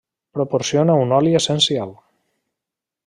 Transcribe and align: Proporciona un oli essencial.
Proporciona 0.37 0.95
un 1.03 1.13
oli 1.17 1.35
essencial. 1.41 1.93